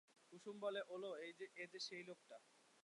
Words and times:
কুসুম 0.29 0.55
বলে, 0.59 0.81
ওলো, 0.87 1.11
এ 1.19 1.29
যে 1.71 1.79
সেই 1.79 2.03
লোকটা। 2.03 2.35